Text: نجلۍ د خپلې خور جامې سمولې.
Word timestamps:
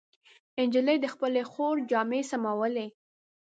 نجلۍ 0.65 0.97
د 1.01 1.05
خپلې 1.13 1.41
خور 1.51 1.75
جامې 1.89 2.21
سمولې. 2.31 2.87